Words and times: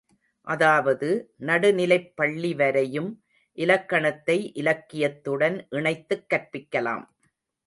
அதாவது, 0.47 1.09
நடு 1.41 1.73
நிலைப் 1.73 2.13
பள்ளிவரையும் 2.21 3.11
இலக்கணத்தை 3.57 4.53
இலக்கியத்துடன் 4.53 5.67
இணைத்துக் 5.69 6.27
கற்பிக்கலாம். 6.33 7.05